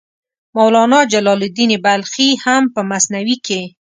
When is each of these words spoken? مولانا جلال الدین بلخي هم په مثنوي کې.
مولانا 0.55 0.99
جلال 1.11 1.41
الدین 1.47 1.71
بلخي 1.85 2.29
هم 2.43 2.63
په 2.73 2.81
مثنوي 2.91 3.37
کې. 3.45 3.61